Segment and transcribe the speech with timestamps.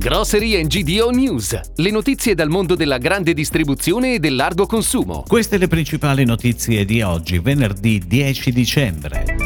[0.00, 5.24] Grocery GDO News, le notizie dal mondo della grande distribuzione e del largo consumo.
[5.28, 9.36] Queste le principali notizie di oggi, venerdì 10 dicembre.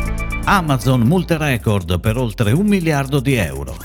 [0.45, 3.77] Amazon multa record per oltre un miliardo di euro.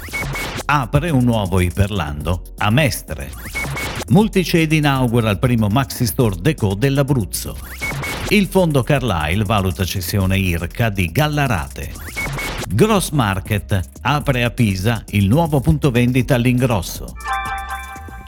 [0.66, 3.32] Apre un nuovo Iperlando a Mestre.
[4.10, 7.58] Multicedi inaugura il primo Maxi Store Deco dell'Abruzzo.
[8.28, 12.09] Il fondo Carlyle valuta cessione IRCA di Gallarate.
[12.72, 17.16] Gross Market apre a Pisa il nuovo punto vendita all'ingrosso.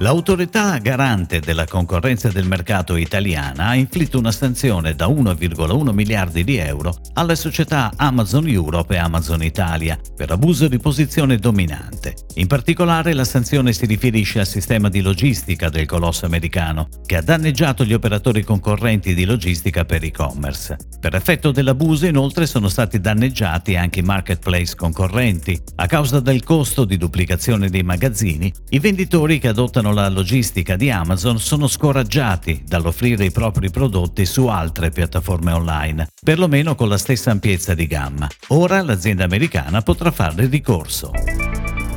[0.01, 6.57] L'autorità garante della concorrenza del mercato italiana ha inflitto una sanzione da 1,1 miliardi di
[6.57, 12.15] euro alle società Amazon Europe e Amazon Italia per abuso di posizione dominante.
[12.35, 17.21] In particolare la sanzione si riferisce al sistema di logistica del colosso americano, che ha
[17.21, 20.77] danneggiato gli operatori concorrenti di logistica per e-commerce.
[20.99, 25.61] Per effetto dell'abuso inoltre sono stati danneggiati anche i marketplace concorrenti.
[25.75, 30.89] A causa del costo di duplicazione dei magazzini, i venditori che adottano la logistica di
[30.89, 37.31] Amazon sono scoraggiati dall'offrire i propri prodotti su altre piattaforme online, perlomeno con la stessa
[37.31, 38.27] ampiezza di gamma.
[38.47, 41.11] Ora l'azienda americana potrà fare ricorso.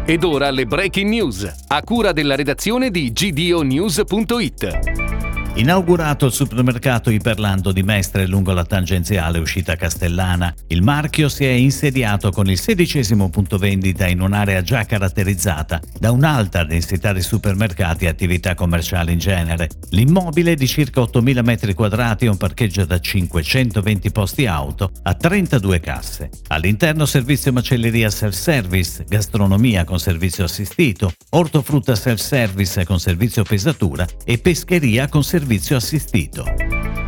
[0.06, 5.03] Ed ora le breaking news, a cura della redazione di gdonews.it.
[5.56, 11.50] Inaugurato il supermercato Iperlando di Mestre lungo la tangenziale uscita castellana, il marchio si è
[11.50, 18.04] insediato con il sedicesimo punto vendita in un'area già caratterizzata da un'alta densità di supermercati
[18.04, 19.68] e attività commerciali in genere.
[19.90, 26.30] L'immobile di circa 8.000 m2 e un parcheggio da 520 posti auto a 32 casse.
[26.48, 35.06] All'interno servizio macelleria self-service, gastronomia con servizio assistito, ortofrutta self-service con servizio pesatura e pescheria
[35.06, 36.42] con servizio servizio assistito.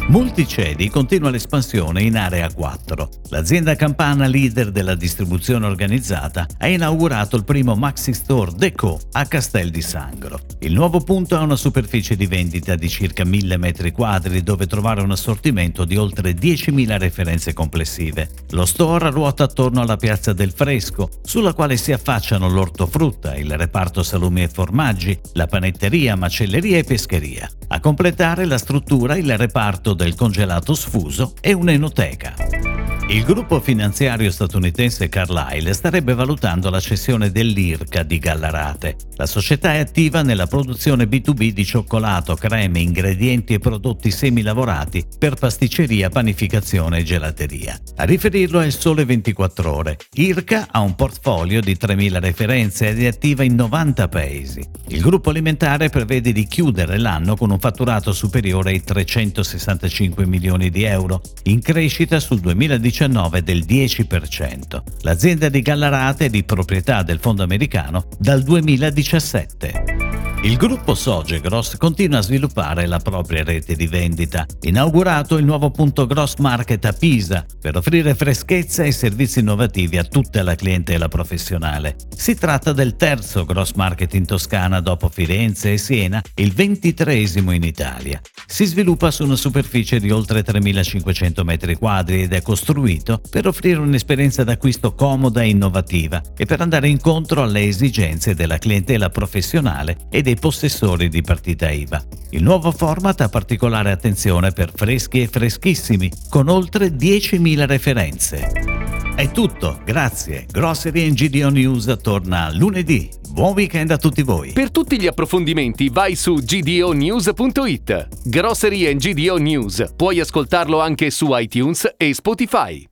[0.08, 3.08] Multicedi continua l'espansione in Area 4.
[3.30, 9.70] L'azienda campana leader della distribuzione organizzata ha inaugurato il primo Maxi Store Deco a Castel
[9.70, 10.38] di Sangro.
[10.60, 15.10] Il nuovo punto ha una superficie di vendita di circa 1000 m2 dove trovare un
[15.10, 18.28] assortimento di oltre 10.000 referenze complessive.
[18.50, 24.04] Lo store ruota attorno alla piazza del Fresco, sulla quale si affacciano l'ortofrutta, il reparto
[24.04, 27.50] salumi e formaggi, la panetteria, macelleria e pescheria.
[27.68, 32.75] A completare la struttura il reparto del congelato sfuso e un'enoteca.
[33.08, 38.96] Il gruppo finanziario statunitense Carlyle starebbe valutando la cessione dell'IRCA di Gallarate.
[39.14, 45.36] La società è attiva nella produzione B2B di cioccolato, creme, ingredienti e prodotti semilavorati per
[45.36, 47.78] pasticceria, panificazione e gelateria.
[47.94, 49.98] A riferirlo è il Sole 24 Ore.
[50.14, 54.68] IRCA ha un portfolio di 3.000 referenze ed è attiva in 90 paesi.
[54.88, 60.82] Il gruppo alimentare prevede di chiudere l'anno con un fatturato superiore ai 365 milioni di
[60.82, 64.82] euro, in crescita sul 2019 2019 del 10%.
[65.02, 70.06] L'azienda di Gallarate è di proprietà del fondo americano dal 2017.
[70.42, 74.46] Il gruppo Sogegros continua a sviluppare la propria rete di vendita.
[74.62, 80.04] Inaugurato il nuovo punto Gross Market a Pisa per offrire freschezza e servizi innovativi a
[80.04, 81.96] tutta la clientela professionale.
[82.18, 87.62] Si tratta del terzo Gross Market in Toscana dopo Firenze e Siena, il ventitreesimo in
[87.62, 88.20] Italia.
[88.46, 94.42] Si sviluppa su una superficie di oltre 3.500 m2 ed è costruito per offrire un'esperienza
[94.44, 100.36] d'acquisto comoda e innovativa e per andare incontro alle esigenze della clientela professionale e dei
[100.36, 102.02] possessori di partita IVA.
[102.30, 108.75] Il nuovo format ha particolare attenzione per freschi e freschissimi, con oltre 10.000 referenze.
[109.16, 110.44] È tutto, grazie.
[110.50, 113.08] Grocery GDO News torna lunedì.
[113.30, 114.52] Buon weekend a tutti voi.
[114.52, 118.08] Per tutti gli approfondimenti vai su gdonews.it.
[118.24, 119.94] Grocery GDO News.
[119.96, 122.86] Puoi ascoltarlo anche su iTunes e Spotify.